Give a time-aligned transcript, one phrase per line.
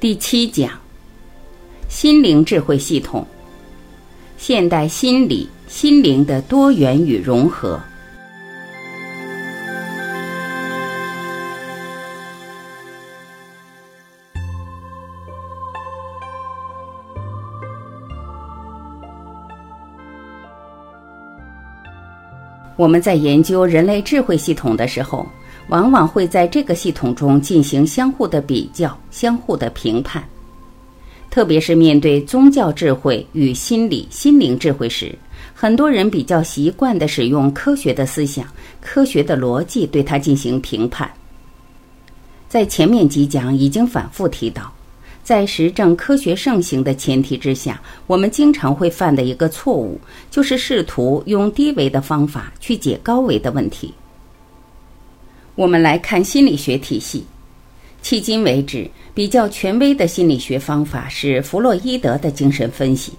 [0.00, 0.70] 第七讲：
[1.88, 3.26] 心灵智慧系统，
[4.36, 7.80] 现代心理心灵的多元与融合。
[22.76, 25.26] 我们在研究人类智慧系统的时候。
[25.68, 30.22] 往往会在这个系统中进行相互的比较、相互的评判，
[31.30, 35.14] 特别是面对宗教智慧与心理、心灵智慧时，
[35.54, 38.46] 很多人比较习惯的使用科学的思想、
[38.80, 41.10] 科学的逻辑对它进行评判。
[42.48, 44.72] 在前面几讲已经反复提到，
[45.22, 53.92] 在实证科学盛行的前提之下，我们经常会犯的一个错误，就是试图用低维的方法去解高维的问题。
[55.58, 57.24] 我们来看心理学体系，
[58.00, 63.12] 迄今为止比较权威的心理学方法是弗洛伊德的精神分析。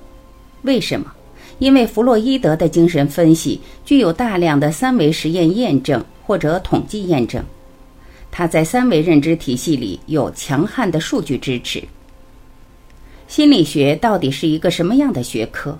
[0.61, 1.11] 为什么？
[1.57, 7.43] 因为弗洛伊德的精神分析具有大量的三维实验验证或者统计验证，
[8.31, 11.83] 它在三维认知体系里有强悍的数据支持。
[13.27, 15.77] 心理学到底是一个什么样的学科？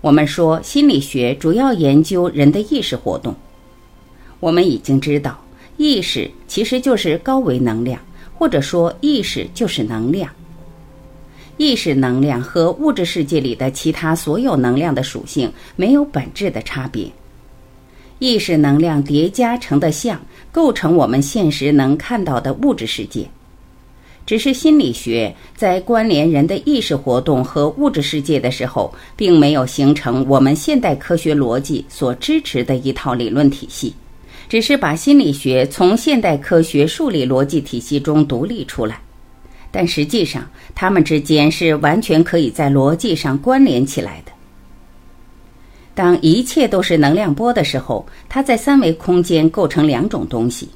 [0.00, 3.34] 我们说，心理学主要研究人的意识活动。
[4.38, 5.41] 我们已经知道。
[5.82, 8.00] 意识其实就是高维能量，
[8.38, 10.30] 或者说意识就是能量。
[11.56, 17.10] 意识能量和物质世界里的其他所有能量的属性没有本质的差别。
[18.20, 20.20] 意识能量叠加成的像，
[20.52, 23.28] 构成我们现实能看到的物质世界。
[24.24, 33.92] 只是心理学在关联人的意识活动和物质世界的时候，并没有形成我们现代科学逻辑所支持的一套理论体系。
[34.52, 39.00] 只是把心理学从现代科学数理逻辑体系中独立出来，
[39.70, 44.32] 但实际上它们之间是完全可以在逻辑上关联起来的。
[45.94, 50.68] 当一切都是能量波的时候，它在三维空间构成两种东西，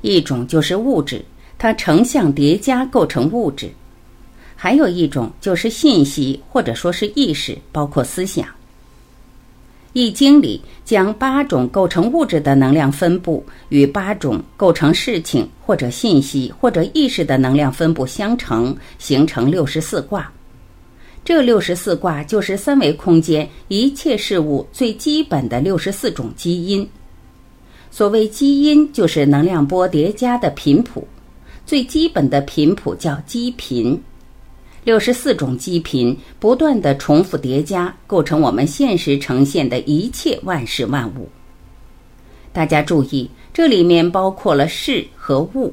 [0.00, 1.22] 一种就是物质，
[1.58, 3.68] 它成像叠加构成物质；
[4.56, 8.46] 还有一种就是信息或者说是意识，包括思想。
[9.92, 20.30] 易经里将八种构成物质的能量分布与八种构成事情或者信息或者意识的能量分布相乘，形成六十四卦。
[21.24, 26.88] 这六十四卦就是三维空间一切事物最基本的六十四种基因。
[27.90, 31.06] 所谓基因，就是能量波叠加的频谱，
[31.66, 34.00] 最基本的频谱叫基频。
[34.82, 41.28] 六十四种基频不断的重复叠加，构成我们现实呈现的一切万事万物。
[42.52, 45.72] 大家注意，这里面包括了事和物。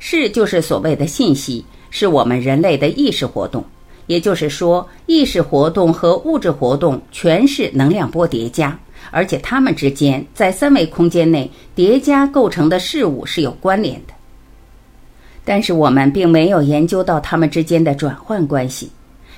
[0.00, 3.64] 事就是所谓的信息，是我们人类的意识活动。
[4.06, 8.78] 也就是说，意识活动和物质活动全是能量波叠加，
[9.10, 14.14] 而且它们之间在三维空间内叠加构成的事物是有关联的。
[15.48, 18.90] 但是我们并没有研究到它们之间的转换关系。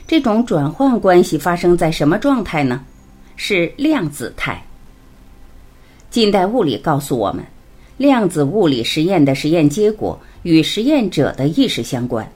[0.09, 2.85] 这种转换关系发生在什么状态呢？
[3.37, 4.61] 是量子态。
[6.11, 7.45] 近代物理告诉我们，
[7.97, 12.29] 量子物理实验的实验结果与实验者的意识相关。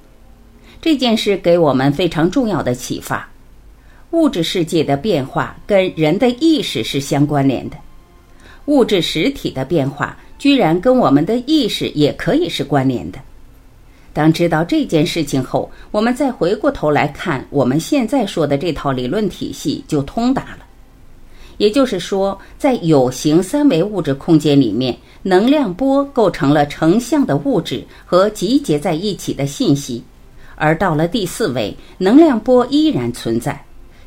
[0.80, 3.28] 这件事给我们非常重要的启发：
[4.12, 7.76] 物质世界的变化跟人的意识是相关联的。
[8.66, 13.18] 物质实体的变化居然跟我们的意识也可以是关联的。
[14.14, 20.58] 当知道这件事情后，我们再回过头来看我们现在说的这套理论体系就通达了。
[21.58, 30.00] 也就是说，在有形三维物质空间里面，能量波构成了成像的物质和集结在一起的信息；
[30.54, 33.60] 而到了第四维，能量波依然存在。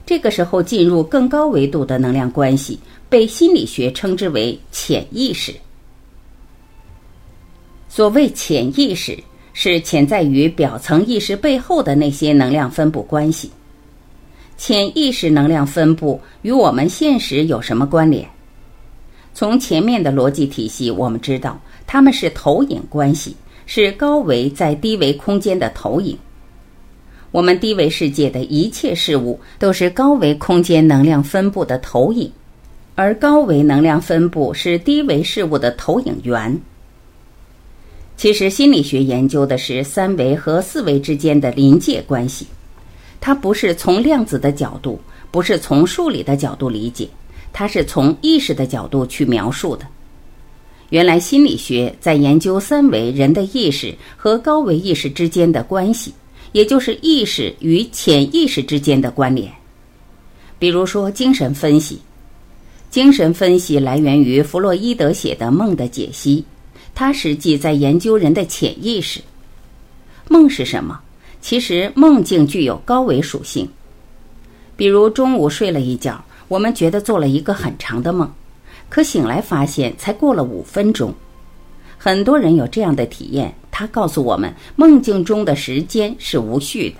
[0.05, 2.79] 这个时候进入更高维度的能量关系，
[3.09, 5.53] 被心理学称之为潜意识。
[7.89, 9.17] 所谓潜意识。
[9.59, 13.49] 是潜在于表层意识背后的那些能量分布关系。
[14.55, 18.23] 潜意识能量分布与我们现实有什么关联？
[19.33, 23.35] 从前面的逻辑体系，我们知道它们是投影关系，
[23.65, 26.15] 是高维在低维空间的投影。
[27.31, 32.31] 我们低维世界的一切事物都是高维空间能量分布的投影，
[32.93, 36.61] 而高维能量分布是低维事物的投影源。
[38.17, 42.47] 其实心理学研究的是三维和四维之间的临界关系，
[43.21, 44.99] 它不是从量子的角度，
[45.29, 47.07] 不是从数理的角度理解，
[47.53, 49.85] 它是从意识的角度去描述的。
[50.89, 56.11] 原来心理学在研究三维人的意识和高维意识之间的关系，
[56.53, 59.51] 也就是意识与潜意识之间的关联。
[60.57, 61.99] 比如说，精神分析，
[62.89, 66.41] 精神分析来源于弗洛伊德写的《梦的解析》，
[66.99, 69.21] 他实际在研究人的潜意识。
[70.29, 70.99] 梦是什么？
[71.39, 73.69] 其实梦境具有高维属性。
[74.75, 78.33] 比如中午睡了一觉，我们觉得做了一个很长的梦，
[78.89, 81.13] 可醒来发现才过了五分钟。
[81.99, 86.95] 很多人有这样的体验，他告诉我们，梦境中的时间是无序的，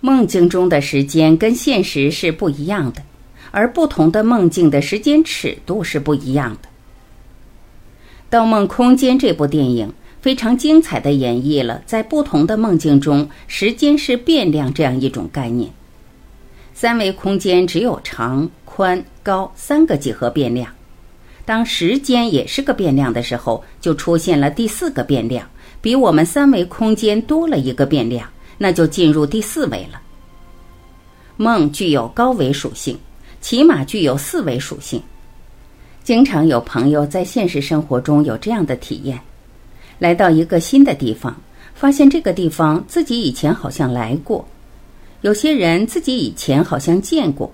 [0.00, 3.02] 梦境中的时间跟现实是不一样的，
[3.50, 6.68] 而不同的梦境的时间尺度是不一样的。
[8.30, 15.70] 《盗梦空间》这部电影非常精彩地演绎了在不同的梦境中，时间是变量这样一种概念。
[16.72, 20.68] 三维空间只有长、宽、高三个几何变量。
[21.44, 25.46] 当时间也是个变量的时候，就出现了第四个变量，
[25.80, 28.28] 比我们三维空间多了一个变量，
[28.58, 30.00] 那就进入第四维了。
[31.36, 32.98] 梦具有高维属性，
[33.40, 35.00] 起码具有四维属性。
[36.04, 39.18] 经常有朋友在现实生活中有这样的体验：
[39.98, 41.34] 来到一个新的地方，
[41.74, 44.46] 发现这个地方自己以前好像来过，
[45.22, 47.50] 有些人自己以前好像见过。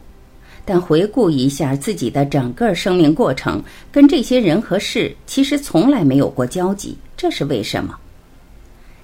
[0.65, 3.63] 但回顾一下自己的整个生命过程，
[3.93, 7.97] 跟这些人和事其实从来没有过交集，这是为什么？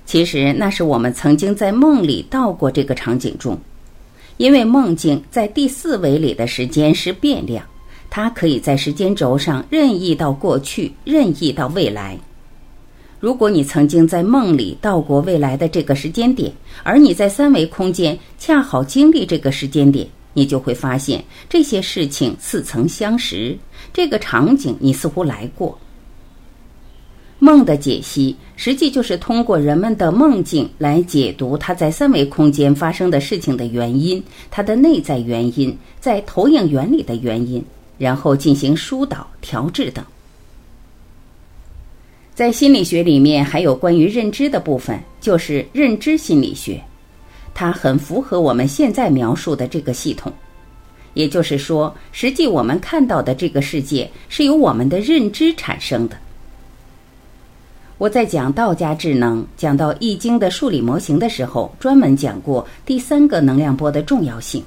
[0.04, 3.56] 其实那是我们曾经在梦里到过这个场景中，
[4.38, 7.64] 因为梦境在第四维里的时间是变量，
[8.16, 12.18] 它可以在时间轴上任意到过去，任意到未来。
[13.20, 16.50] 如果你曾经在梦里到过未来的这个时间点，
[16.82, 20.08] 而你在三维空间恰好经历这个时间点。
[20.32, 23.54] 你就会发现这些事情似曾相识，
[23.92, 25.78] 这个场景你似乎来过。
[27.38, 37.62] 梦的解析实际就是通过人们的梦境来解读它在三维空间发生的事情的原因，它的内在原因，在投影原理的原因，
[37.98, 40.04] 然后进行疏导、调制等。
[42.34, 46.80] 在心理学里面，还有关于认知的部分，就是认知心理学。
[47.54, 50.30] 它很符合我们现在描述的这个系统，
[51.14, 56.18] 也就是说，实际我们看到的这个世界是由我们的认知产生的。
[57.96, 64.62] 我在讲道家智能、讲到易经的数理模型的时候，专门讲过第三个能量波的重要性。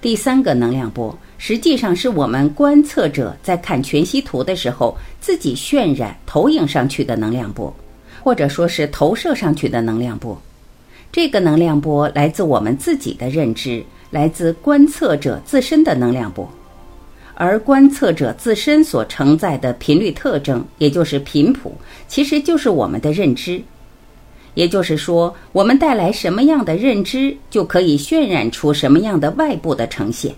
[0.00, 7.72] 第三个能量波实际上是我们观测者在看全息图的时候自己渲染、投影上去的能量波，
[8.22, 10.36] 或者说是投射上去的能量波。
[11.10, 16.46] 这个能量波来自我们自己的认知，来自观测者自身的能量波，
[17.34, 21.72] 而观测者自身所承载的频率特征，也就是频谱，
[22.08, 23.62] 其实就是我们的认知。
[24.54, 30.34] 也就是说，我们带来什么样的认知，就可以渲染出什么样的外部的呈现。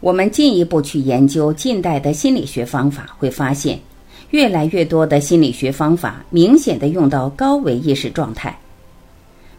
[0.00, 3.78] 我们进一步去研究近代的心理学方法，会发现，
[4.30, 8.58] 越来越多的心理学方法明显的用到高维意识状态。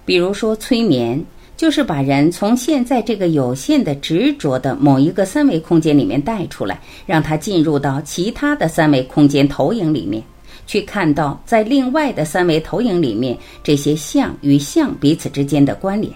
[0.04, 1.24] 比如说，催眠
[1.56, 10.24] 就是把人从现在这个有限的执着的某一个三维空间里面带出来，让他进入到其他的三维空间投影里面，
[10.66, 16.12] 去看到在另外的三维投影里面这些像与像彼此之间的关联。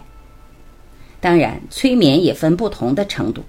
[1.22, 3.44] 当然，催眠也分不同的程度。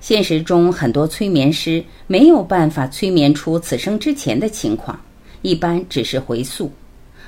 [0.00, 4.98] 现实中，很多催眠师没有办法催眠出此生之前的情况，
[5.42, 6.70] 一般只是回溯。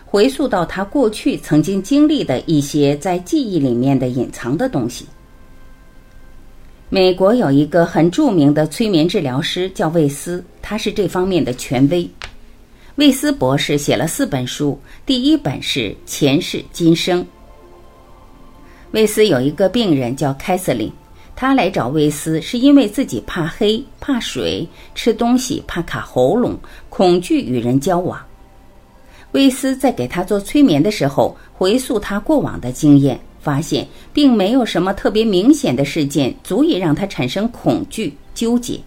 [0.04, 5.06] 回溯到他过去曾经经历的一些在记忆里面的隐藏的东西。
[6.88, 12.08] 美国有一个很著名的催眠治疗师叫魏斯，他是这方面的权威。
[12.94, 17.22] 魏斯博士写了四本书，第一本是《前世今生》。
[18.92, 20.90] 魏斯有一个病人叫凯瑟琳，
[21.40, 28.20] 他来找魏斯是因为自己怕黑、怕水、吃东西怕卡喉咙，恐惧与人交往。
[29.30, 38.80] 威斯在给他做催眠的时候，回溯他过往的经验，发现并没有什么特别明显的事件足以让他产生恐惧、纠结。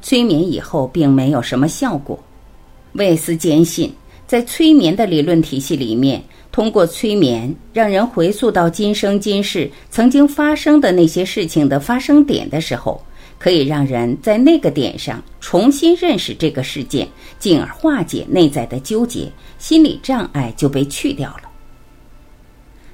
[0.00, 2.18] 催眠以后并没有什么效果。
[2.92, 3.92] 魏斯坚信，
[4.26, 13.00] 在催眠的理论体系里面，通过催眠让人回溯到今生今世曾经发生的那些事情的发生点的时候。
[13.38, 21.44] 可以让人在那个点上重新认识这个事件，进而化解内在的纠结，心理障碍就被去掉了。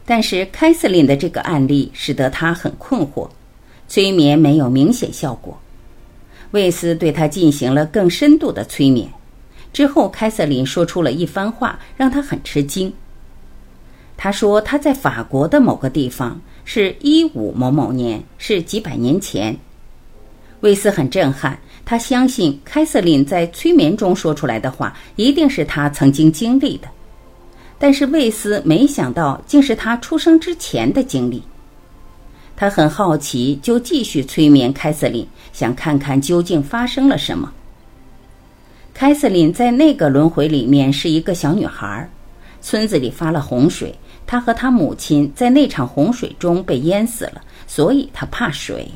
[0.04, 3.28] 但是凯瑟琳的这个案例使得他很困惑，
[3.88, 5.58] 催眠没有明显效果。
[6.52, 9.10] 魏斯对他进行了更深度的催眠，
[9.72, 12.92] 之后凯瑟琳说出了一番话，让他很吃惊。
[14.16, 19.56] 他说他在法国的某个地方，是一五某某年，是几百年前。
[20.60, 26.88] 魏斯很震撼，他相信凯瑟琳在催眠中说出来的话一定是他曾经经历的，
[27.78, 31.42] 但是魏斯没想到竟是他出生之前的经历。
[32.56, 37.52] 他很好奇，就继续催眠凯瑟琳，想看看究竟发生了什么。
[38.94, 42.08] 凯瑟琳在那个轮回里面是一个小女孩，
[42.62, 43.94] 村子里发了洪水，
[44.26, 48.88] 他和他母亲在那场洪水中被淹死了，所以他怕水。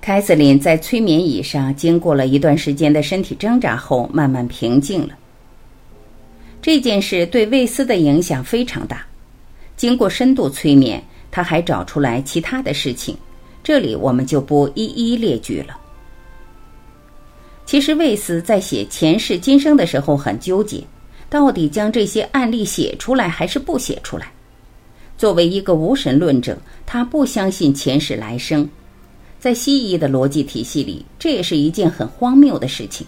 [0.00, 5.14] 凯瑟琳在催眠椅上经过了一段时间的身体挣扎后，慢慢平静了。
[6.60, 9.06] 这件事对魏斯的影响非常大。
[9.76, 13.16] 经过深度催眠，他还找出来其他的事情，
[13.62, 15.76] 这里我们就不一一列举了。
[17.66, 20.84] 其实魏斯在写前世今生的时候很纠结，
[21.34, 24.30] 到底将这些案例写出来还是不写出来。
[25.18, 28.68] 作为一个无神论者，他不相信前世来生。
[29.40, 33.04] 在西医的逻辑体系里，这也是一件很荒谬的事情。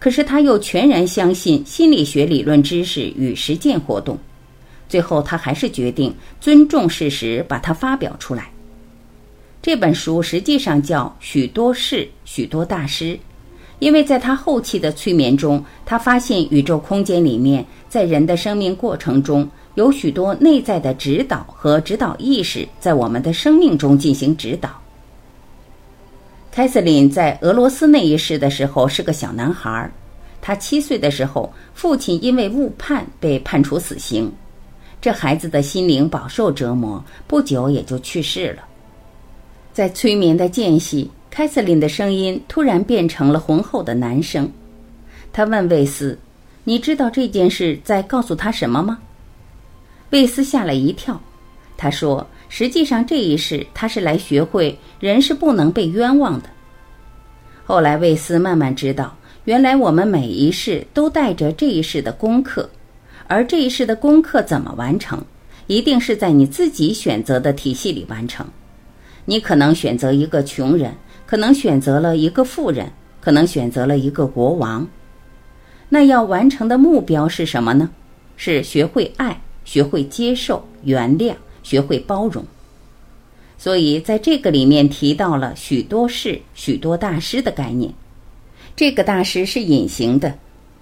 [0.00, 4.18] 可是他又全然相信心理学理论知识与实践活动。
[4.88, 8.50] 最后，他还是决定尊重事实，把它发表出来。
[9.62, 13.04] 这本书实际上叫《许多事，许多大师》，
[13.78, 24.70] 因为在他后期的催眠中，他发现宇宙空间里面，在人的生命过程中，有许多内在的指导和指导意识在我们的生命中进行指导。
[26.50, 29.88] 凯瑟琳在俄罗斯那一世的时候是个小男孩，
[30.40, 34.32] 他七岁的时候，父亲因为误判被判处死刑，
[35.00, 38.64] 这孩子的心灵饱受折磨，不久也就去世了。
[39.72, 44.50] 在催眠的间隙，凯瑟琳的声音突然变成了浑厚的男声，
[45.32, 46.18] 他问魏斯
[46.64, 48.98] ：“你知道这件事在告诉他什么吗？”
[50.10, 51.20] 魏斯吓了一跳，
[51.76, 52.26] 他说。
[52.50, 56.48] 实际上，这一世他是来学会人是不能被冤枉的。
[57.62, 62.70] 后来，魏斯慢慢知道，原来我们每一世都带着这一世的功课，
[63.26, 65.22] 而这一世的功课怎么完成，
[65.66, 68.46] 一定是在你自己选择的体系里完成。
[69.26, 70.94] 你可能选择一个穷人，
[71.28, 74.88] 可能选择了一个富人，可能选择了一个国王。
[75.90, 77.90] 那要完成的目标是什么呢？
[78.36, 81.34] 是学会爱，学会接受、原谅。
[81.60, 82.42] 学会包容，
[83.58, 87.92] 所以在这个里面提到了许多事、许多大师的概念。
[88.74, 90.32] 这个大师是隐形的，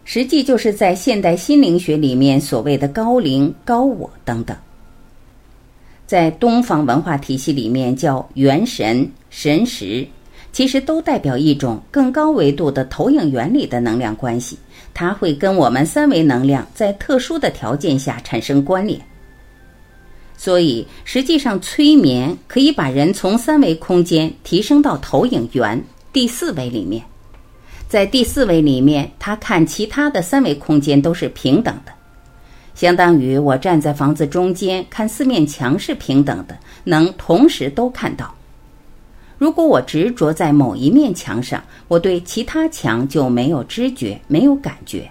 [0.04, 4.56] 实际就是在现代心灵学里面所谓的高灵、高我等等。
[6.06, 10.06] 在东方文化体系里面叫元神、神识，
[10.56, 14.58] 其实都代表一种更高维度的投影原理的能量关系，
[14.94, 18.98] 它会跟我们三维能量在特殊的条件下产生关联。
[20.34, 25.78] 所以，实际上，催眠可以把人从三维空间提升到投影源
[26.10, 27.04] 第四维里面。
[27.86, 31.92] 在第四维里面，他看其他的三维空间都是平等的，
[32.74, 38.34] 相当于我站在房子中间看四面墙是平等的，能同时都看到。
[39.38, 45.10] 如果我执着在某一面墙上，我对其他墙就没有知觉，没有感觉。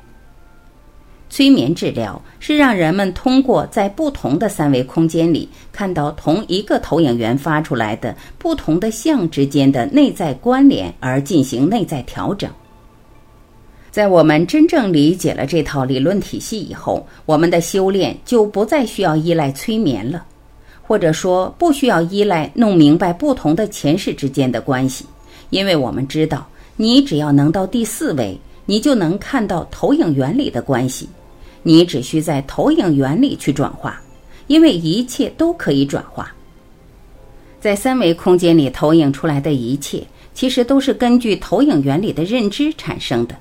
[1.30, 12.50] 催眠治疗是让人们通过在不同的三维空间里看到同一个投影源发出来的不同的像之间的内在关联而进行内在调整。
[13.92, 20.26] 在我们真正理解了这套理论体系以后，我们的修炼就不再需要依赖催眠了，
[20.88, 25.06] 或者说不需要依赖弄明白不同的前世之间的关系，
[25.50, 31.10] 因为我们知道，你只要能到第四维，你就能看到投影原理的关系。
[31.64, 34.00] 你只需在投影原理去转化，
[34.46, 36.32] 因为一切都可以转化。
[37.60, 40.04] 在三维空间里投影出来的一切，
[40.36, 43.36] 其实都是根据投影原理的认知产生的。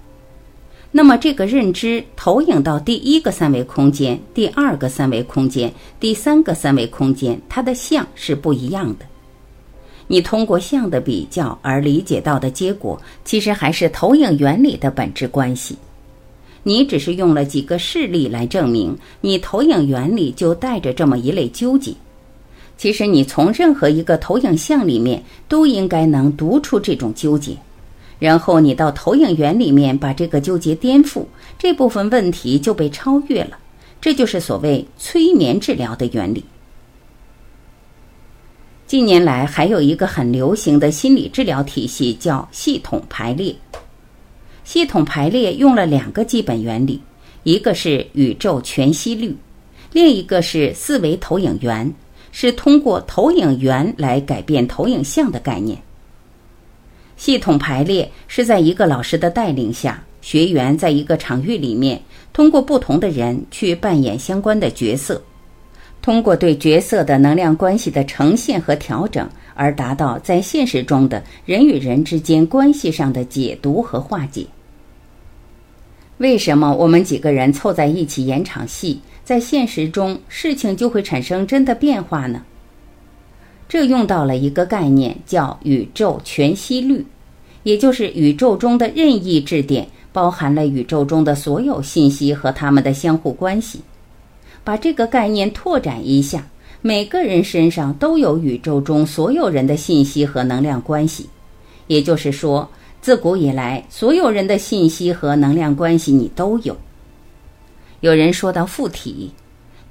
[0.96, 9.04] 那么，这个认知投影到第一个三维空间、第二个三维空间、第三个三维空间，它的像是不一样的。
[10.06, 15.76] 你通过像的比较而理解到的结果，其实还是投影原理的本质关系。
[16.62, 21.92] 你只是用了几个事例来证明，你投影原理就带着这么一类纠结。
[22.78, 27.56] 其实你从任何一个投影像里面都应该能读出这种纠结，
[28.24, 31.26] 然后你到投影源里面把这个纠结颠覆，
[31.58, 33.58] 这部分问题就被超越了。
[34.00, 36.42] 这就是所谓催眠治疗的原理。
[38.86, 43.54] 近年来还有一个很流行的心理治疗体系叫系统排列。
[44.64, 46.98] 系统排列用了两个基本原理，
[47.42, 49.36] 一个是宇宙全息律，
[49.92, 51.94] 另一个是四维投影源，
[52.32, 55.78] 是通过投影源来改变投影像的概念。
[57.16, 62.00] 系统排列是在一个老师的带领下，学员在一个场域里面，
[62.32, 65.22] 通过不同的人去扮演相关的角色，
[66.02, 74.46] 通过对角色的能量关系的呈现和调整，而达到在现实中的人与人之间关系上的解读和化解。
[76.18, 82.42] 为什么我们几个人凑在一起演场戏，在现实中事情就会产生真的变化呢？
[83.68, 87.04] 这用到了一个概念，叫宇宙全息律，
[87.62, 93.80] 也就是宇宙中的任意质点包含了宇宙中的所有信息和它们的相互关系。
[94.62, 96.46] 把这个概念拓展一下，
[96.82, 101.28] 每个人身上都有宇宙中所有人的信息和能量关系，
[101.86, 102.68] 也就是说。
[103.00, 106.74] 自古以来，所有人的信息和能量关系你都有。
[108.00, 109.30] 有人说到附体，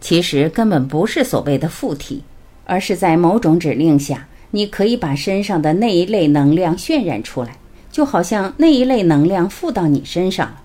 [0.02, 2.24] 其实根本不是所谓的附体，
[2.66, 7.56] 而是在某种指令下，你可以把身上的那一类能量渲染出来，
[7.92, 10.62] 就好像那一类能量附到你身上了。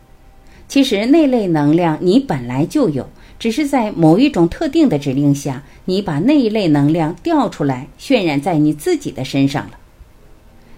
[0.68, 9.70] 其实那类能量你本来就有，只是在某一种特定的指令下，你把那一类能量调出来，渲染在你自己的身上了。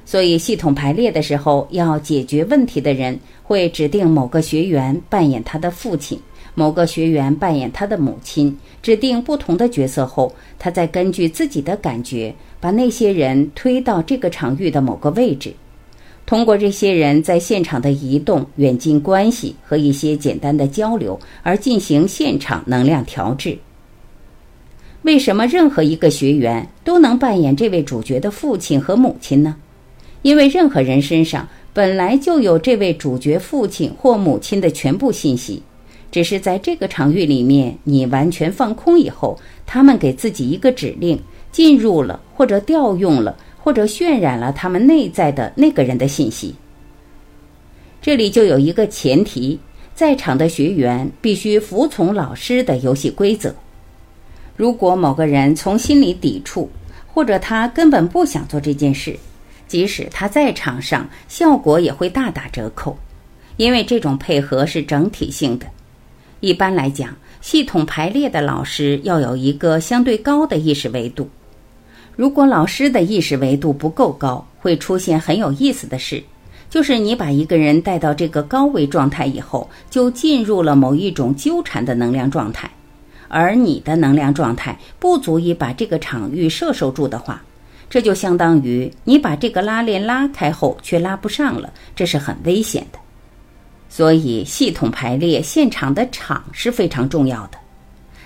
[0.07, 6.21] 所以，系统排列的时候，要解决问题的人会指定某个学员扮演他的父亲，
[6.55, 15.55] 某个学员扮演他的母亲，指定不同的角色后，他再根据自己的感觉，把那些人推到这个场域的某个位置，
[16.27, 23.57] 通过这些人在现场的移动、远近关系和一些简单的交流而进行现场能量调制。
[25.03, 29.57] 为什么任何一个学员都能扮演这位主角的父亲和母亲呢？
[30.23, 35.63] 因为任何人身上本来就有这位主角父亲或母亲的全部信息，
[36.11, 41.21] 只是在这个场域里面，你完全放空以后，他们给自己一个指令，
[41.53, 46.55] 进入了或者调用了或者渲染了他们内在的那个人的信息。
[48.03, 49.59] 这里就有一个前提，
[49.95, 53.55] 在场的学员必须服从老师的游戏规则。
[54.57, 56.69] 如果某个人从心里抵触，
[57.07, 59.17] 或者他根本不想做这件事。
[59.69, 62.99] 即使他在场上，效果也会大打折扣，
[63.57, 65.67] 因为这种配合是整体性的。
[66.41, 71.29] 一般来讲，系统排列的老师要有一个相对高的意识维度。
[72.17, 76.23] 如果老师的意识维度不够高，会出现很有意思的事，
[76.71, 82.71] 就是你把一个人带到这个高维状态以后，就进入了某一种纠缠的能量状态，
[83.29, 87.43] 而你的能量状态不足以把这个场域摄受住的话。
[87.91, 92.99] 这就相当于你把这个拉链拉开后却拉不上了，这是很危险的。
[93.91, 97.59] 所以，系统排列现场的场是非常重要的。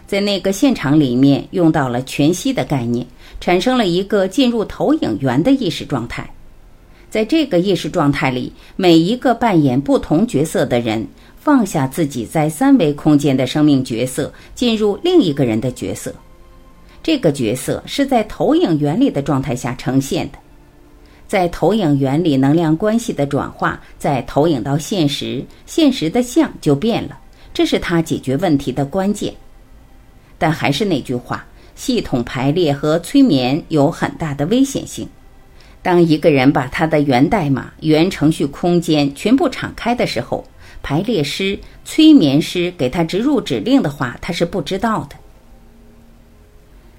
[0.07, 3.05] 在那个现场里面，用到了全息的概念，
[3.41, 6.31] 产生了一个进入投影源的意识状态。
[7.09, 11.07] 在这个意识状态里，每一个扮演不同角色的人，
[11.41, 16.15] 放下自己在三维空间的生命角色，进入另一个人的角色。
[17.03, 20.39] 这个角色是在投影原理的状态下呈现的，
[21.27, 27.19] 在投影原理能量关系的转化，再投影到现实，现实的像就变了，
[27.53, 29.35] 这是他解决问题的关键。
[30.39, 35.09] 但还是那句话，系统排列和催眠有很大的危险性。
[35.83, 40.45] 当一个人把他的源代码、源程序空间全部敞开的时候，
[40.83, 45.17] 排列师、催眠师给他植入指令的话，他是不知道的。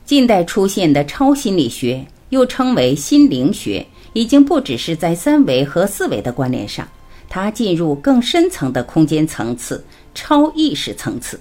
[0.05, 3.85] 近代出现的超心理学，又称为心灵学，
[4.15, 6.87] 已经不只是在三维和四维的关联上，
[7.27, 9.83] 它进入更深层的空间层次——
[10.15, 11.37] 超意识层次。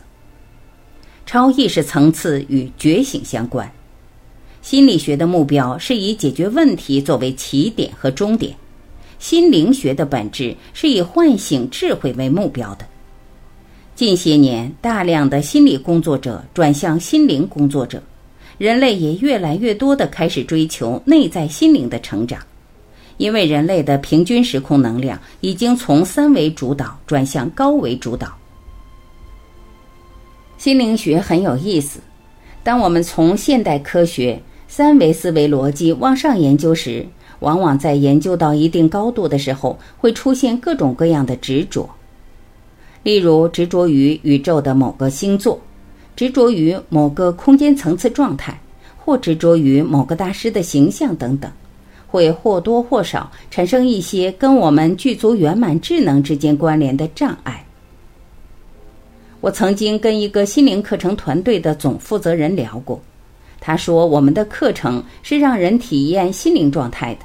[1.24, 3.70] 超意识层次与觉醒相关。
[4.60, 8.52] 心理学的目标是以解决问题作为起点和终点，
[9.20, 12.84] 心灵学的本质是以唤醒智慧为目标的。
[13.94, 18.02] 近些年，大量的心理工作者转向心灵工作者。
[18.58, 22.40] 人类也越来越多的开始追求内在心灵的成长，
[23.16, 28.32] 因为人类的平均时空能量已经从三维主导转向高维主导。
[30.58, 32.00] 心灵学很有意思，
[32.62, 37.06] 当我们从现代科学三维思维逻辑往上研究时，
[37.40, 41.88] 往往在研究到一定高度的时候，会出现各种各样的执着，
[43.02, 45.60] 例如执着于宇宙的某个星座。
[46.16, 48.56] 执着于某个空间层次状态，
[48.96, 51.50] 或执着于某个大师的形象等等，
[52.14, 57.66] 会或多或少产生一些跟我们具足圆满智能之间关联的障碍。
[59.40, 63.02] 我曾经跟一个心灵课程团队的总负责人聊过，
[63.58, 67.22] 他说我们的课程是让人体验心灵状态的。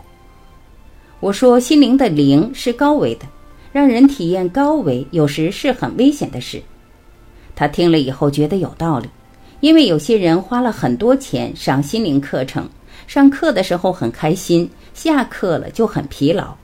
[1.19, 3.27] 我说心灵的灵是高维的，
[3.71, 6.59] 让人体验高维有时是很危险的事。
[7.55, 9.07] 他听了以后觉得有道理，
[9.59, 12.67] 因为有些人花了很多钱上心灵课程，
[13.07, 16.55] 上课的时候很开心，下课了就很疲劳。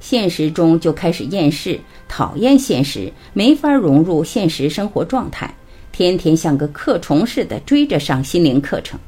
[0.00, 5.54] 现实中就开始厌世，讨厌现实，没法融入现实生活状态，
[5.92, 9.00] 天天像个克虫似的追着上心灵课程。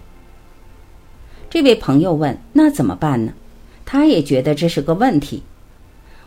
[1.51, 3.33] 这位朋友问：“那怎么办呢？”
[3.85, 5.43] 他也觉得这是个问题。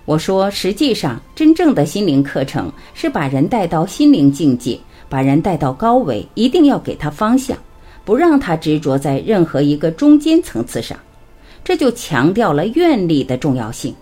[0.05, 7.57] 我说：“实际上，真正的心灵课程是把人带到心灵境界，把人带到高维，一定要给他方向，
[8.09, 10.97] 不让他执着在任何一个中间层次上，
[11.63, 13.93] 这就强调了愿力的重要性。”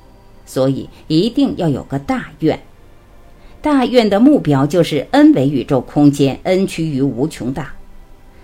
[0.48, 2.58] 所以一定要有个大愿，
[3.62, 7.74] 大愿的目标就是 n 为宇宙空间，n 趋于无穷大。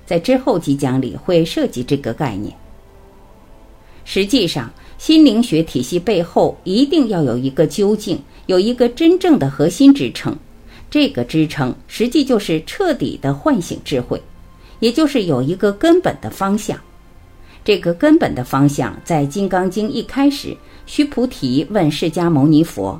[0.05, 2.53] 在之后几讲里会涉及这个概念。
[4.03, 10.37] 实际上，心灵学体系背后一定要有一个究竟，有一个真正的核心支撑。
[10.91, 14.21] 这个支撑实际就是彻底的唤醒智慧，
[14.83, 16.77] 也就是有一个根本的方向。
[17.63, 20.55] 这个根本的方向在《金刚经》一开始。
[20.85, 22.99] 须菩提问释迦牟尼佛：“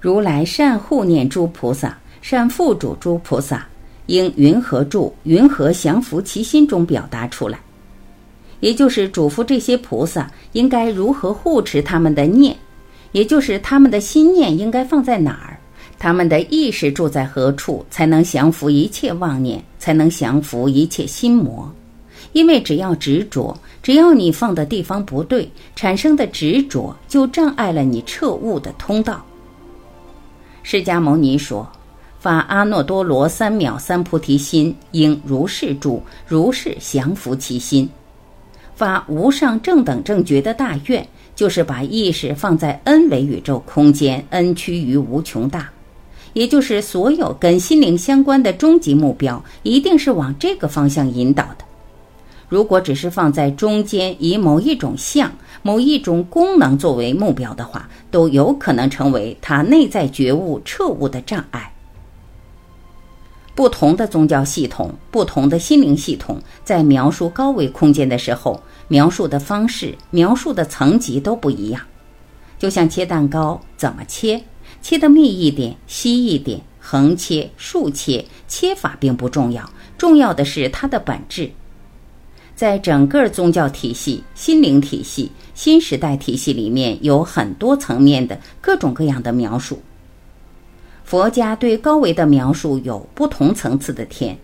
[0.00, 3.66] 如来善护念诸菩萨，善付嘱诸菩萨，
[4.06, 5.12] 应云何住？
[5.24, 7.58] 云何降伏其心？”中表达出来，
[8.60, 12.56] 也就是嘱咐这些菩萨应该如何护持他们的念，
[13.10, 15.58] 也就是他们的心念应该放在哪儿，
[16.00, 21.70] 他们的意识住在何处，才能降服一切妄念，才能降服一切心魔。
[22.32, 29.22] 因为只要执着，只要你放的地方不对，产生的执着就障碍了你彻悟的通道。
[30.62, 31.70] 释迦牟尼说
[32.18, 37.86] ：“发阿耨多罗三藐三菩提心，应如是住，如是降服其心。
[38.74, 45.68] 发无上正等正觉的大愿，就是把意识放在 n 维宇宙空间，n 趋于无穷大，
[46.32, 51.64] 也就是所有跟心灵相关的终极目标，一定是往这个方向引导的。”
[52.48, 55.30] 如果只是放在中间，以某一种相、
[55.62, 61.72] 某一种功能作为目标的话，都有可能成为他内在觉悟彻悟的障碍。
[63.54, 71.80] 不同的宗教系统、不同的心灵系统，在描述高维空间的时候，描述的方式、描述的层级都不一样。
[72.58, 74.42] 就像切蛋糕，怎么切？
[74.82, 81.50] 切的密一点、稀一点，横切、竖切，切法并不重要，重要的是它的本质。
[82.56, 89.80] 在整个宗教体系、心灵体系、新时代体系里面，有很多层面的各种各样的描述。
[91.04, 94.38] 佛家对高维的描述有不同层次的天：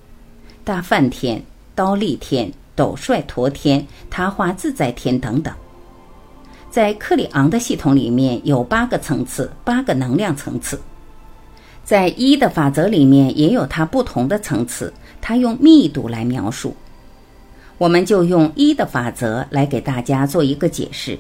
[0.65, 1.43] 大梵天、
[1.75, 5.55] 刀立天、斗率陀天、他化自在天等等。
[6.77, 10.79] 在克里昂的系统里面有八个层次，八个能量层次。
[11.83, 16.77] 在一的法则里面也有它不同的层次，它用密度来描述。
[17.79, 21.19] 我们就用一的法则来给大家做一个解释。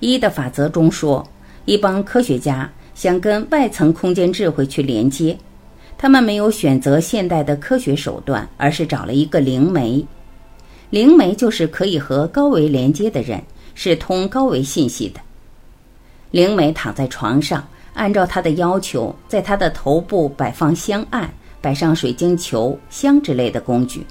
[0.00, 1.28] 一的法则中说，
[1.66, 5.36] 一帮科学家想跟外层空间智慧去连接，
[5.98, 10.02] 他们没有选择现代的科学手段，而是找了一个灵媒。
[10.88, 13.42] 灵媒就是可以和高维连接的人，
[13.74, 15.20] 是通高维信息的。
[16.30, 24.00] 灵媒躺在床上，按照他的要求，在他的头部摆放香案，摆上水晶球、香之类的工具。《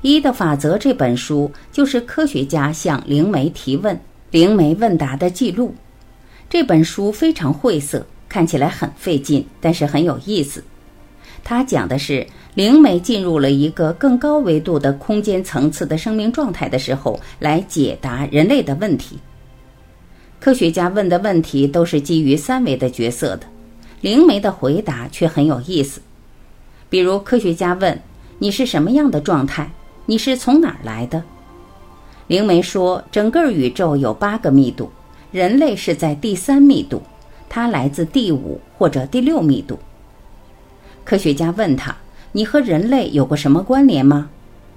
[0.00, 5.74] 一的法则》这本书就是科学家向灵媒提问、灵媒问答的记录。
[6.48, 10.62] 这本书非常晦涩，看起来很费劲，但是很有意思。
[11.48, 19.18] 它讲的是灵媒进入了一个更高维度的空间层次的生命状态的时候，来解答人类的问题。
[20.38, 23.46] 科学家问的问题都是基于三维的角色的，
[24.02, 26.02] 灵媒的回答却很有意思。
[26.90, 27.98] 比如，科学家问
[28.40, 29.70] ：“你是什么样的状态？”
[30.04, 31.24] 你是从哪儿来的？
[32.26, 34.90] 灵媒说，整个宇宙有八个密度，
[35.32, 37.00] 人类是在第三密度，
[37.48, 39.78] 它来自第五或者第六密度。
[41.08, 41.96] 科学家问他
[42.32, 44.28] ：“你和人类有过什么关联吗？”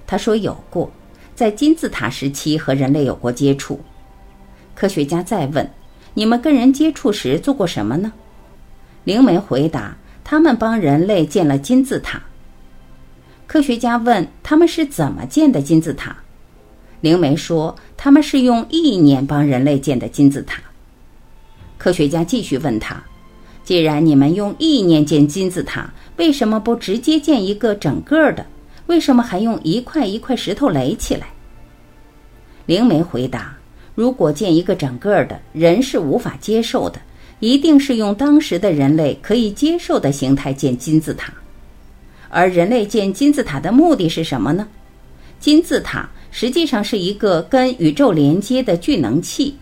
[0.08, 0.90] 他说：“有过，
[1.34, 3.78] 在金字塔时期和人类有过接触。”
[4.74, 5.70] 科学家再问
[6.14, 8.10] ：“你们跟人接触时做过什么呢？”
[9.04, 12.22] 灵媒回答：“他们帮人类建了金字塔。”
[13.46, 16.16] 科学家问他们是怎么建的金字塔，
[17.02, 20.62] 灵媒说他们是用意念帮人类建的金字塔。
[21.76, 23.04] 科学家继续问他
[23.64, 28.44] ：“既然你们用意念建金字塔，为什么不直接建一个整个的？
[28.86, 31.28] 为什么还用一块一块石头垒起来？
[32.66, 33.56] 灵媒回答
[33.94, 37.00] ：“如果建一个整个的，人是无法接受的，
[37.40, 41.32] 一定是用当时的人类可以接受的形态建金字塔。
[42.28, 44.66] 而人类建金字塔的目的是什么呢？
[45.38, 49.54] 金字塔实际上是一个跟宇宙连接的聚能器，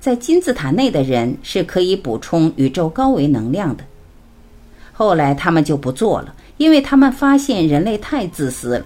[0.00, 3.84] 在金字塔内的人是可以补充宇宙高维能量的。
[4.92, 8.84] 后来他们就不做了。”因为他们发现人类太自私了，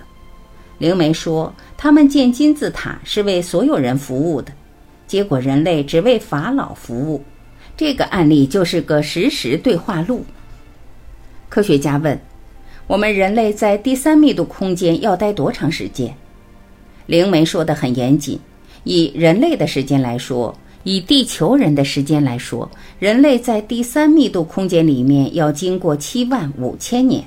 [0.77, 4.53] 灵媒说他们建金字塔是为所有人服务的，
[5.07, 7.25] 结果人类只为法老服务。
[7.75, 10.22] 这个案例就是个实时对话录。
[11.48, 12.20] 科学家问：
[12.87, 16.14] 我们人类在第三密度空间要待多长时间？
[17.07, 18.38] 灵媒说的很严谨，
[18.85, 20.55] 以人类的时间来说。
[20.85, 22.68] 以地球人的时间来说，
[22.99, 27.25] 人类在第三密度空间里面要经过七万五千年。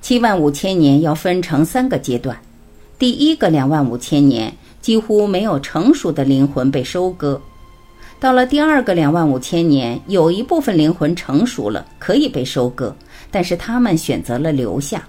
[0.00, 2.36] 七万五千年要分成三个阶段，
[2.98, 7.40] 第一个两万五千年几乎没有成熟的灵魂被收割，
[8.18, 12.94] 到了第二个两万五千年，有一部分灵魂成熟了，可以被收割，
[13.30, 15.08] 但是他们选择了留下。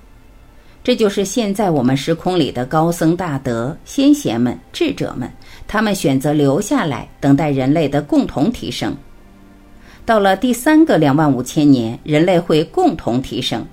[0.84, 5.32] 这就是现在我们时空里的高僧大德、先贤们、智者们，
[5.65, 8.93] 他们选择留下来，等待人类的共同提升。
[10.06, 13.65] 到了第三个两万五千年，人类会共同提升。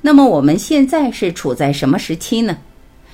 [0.00, 2.58] 那么我们现在是处在什么时期呢？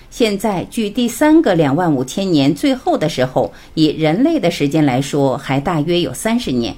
[0.09, 6.75] 现在距第三个两万五千年最后的时候，以人类的时间来说，还大约有三十年。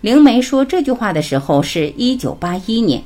[0.00, 3.02] 灵媒说这句话的时候是一九八一年，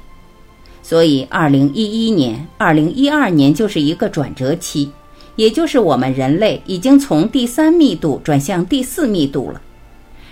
[0.88, 4.88] 所以二零一一年、二零一二年就是一个转折期，
[5.34, 9.60] 也就是我们人类已经从第三密度转向第四密度了。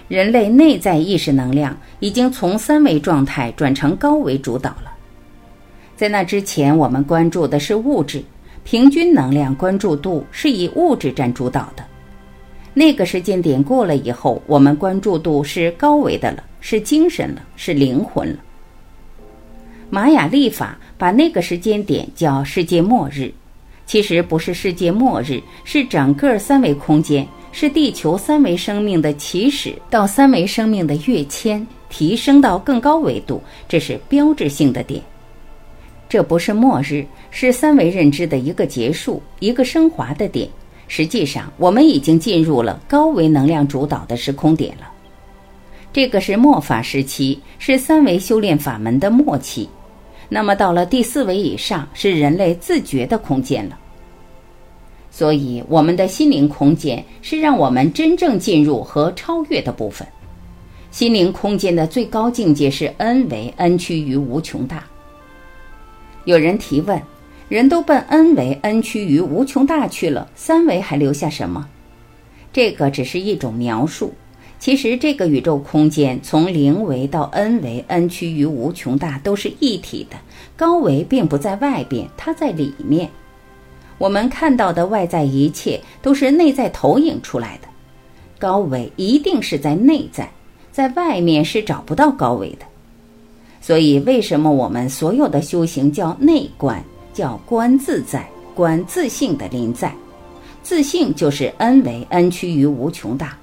[0.06, 4.92] 人类内在意识能量已经从三维状态转成高维主导了。
[5.96, 8.22] 在那之前，我们关注的是物质，
[8.62, 11.82] 平均能量关注度是以物质占主导的。
[12.72, 18.36] 那个时间点过了以后，我们关注度是高维的了，是精神了，是灵魂了。
[19.90, 23.32] 玛雅历法把那个时间点叫世界末日，
[23.86, 35.00] 其实不是世界末日，是整个三维空间，是地球三维生命的起始到三维生命的跃迁，提升到更高维度，这是标志性的点。
[36.08, 40.48] 这不是末日，是三维认知的一个结束，一个升华的点。
[40.86, 44.90] 实际上，我们已经进入了高维能量主导的时空点了。
[45.94, 49.68] 这个是末法时期，是三维修炼法门的末期。
[50.28, 53.78] 那么，到了第四维以上，是人类自觉的空间了。
[55.12, 60.04] 所以，我们的心灵空间是让我们真正进入和超越的部分。
[60.90, 64.82] 心灵空间的最高境界是 N 维，N 趋于无穷大。
[66.24, 67.00] 有人提问：
[67.48, 71.68] 人都奔 n 维 n 趋于无穷大去了，三维还留下什么？
[72.52, 74.12] 这个只是一种描述。
[74.64, 80.16] 其实，这个宇宙空间从零维到 n 维 n 趋于无穷大都是一体的。
[80.56, 83.06] 高维并不在外边，它在里面。
[83.98, 87.68] 我们看到的外在一切都是内在投影出来的。
[88.38, 90.26] 高维一定是在内在，
[90.72, 92.64] 在外面是找不到高维的。
[93.60, 99.94] 所以，为什么我们所有的修行叫内观，叫观自在、观自性的临在？
[100.62, 103.36] 自性就是 N 为 N 趋于无穷大，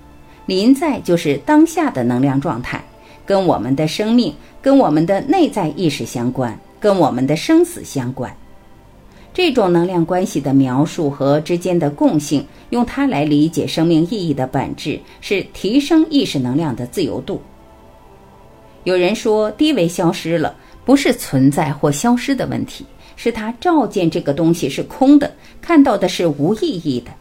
[0.45, 2.84] 临在就是当下的能量状态，
[3.25, 8.36] 跟我们的生命、跟我们的内在意识相关，跟我们的生死相关。
[9.34, 17.41] 这种能量关系的描述和之间的共性，用它来理解生命意义的本质，是提升意识能量的自由度。
[18.84, 27.12] 有人说低维消失了，不是存在或消失的问题，是他照见这个东西是空的，看到的是无意义的。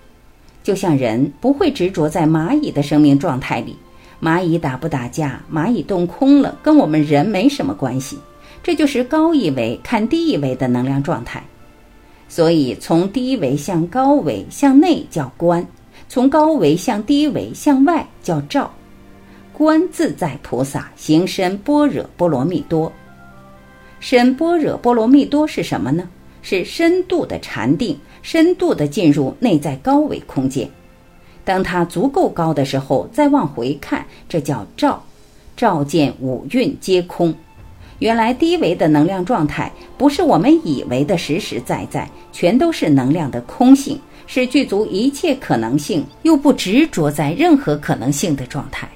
[0.62, 3.76] 就像人不会执着在蚂蚁的生命状态里，
[4.20, 8.18] 蚂蚁打不打架，蚂蚁动空了，跟我们人没什么关系。
[8.62, 11.42] 这就是高一维看低一维的能量状态。
[12.28, 15.66] 所以从低维向高维向内叫观，
[16.08, 18.70] 从高维向低维向外叫照。
[19.52, 22.90] 观自在菩萨行深般若波罗蜜多，
[23.98, 26.08] 深般若波罗蜜多是什么呢？
[26.42, 30.68] 是深度的禅定，深度的进入内在高维空间。
[31.44, 35.02] 当它足够高的时候，再往回看，这叫照，
[35.56, 37.34] 照见五蕴皆空。
[37.98, 48.88] 原来低维的能量状态，不是我们以为的实实在在，全都是能量的空性，是具足一切可能性，又不执着在任何可能性的状态。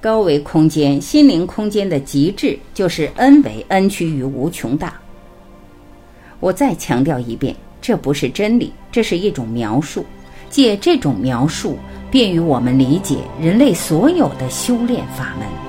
[0.00, 4.94] 高维空间、心灵空间的极致就是 n 为 n 趋于无穷大。
[6.38, 7.54] 我再强调一遍，
[7.86, 10.04] 这不是真理，这是一种描述。
[10.50, 11.78] 借这种描述，
[12.10, 15.65] 便于我们理解人类所有的修炼法门。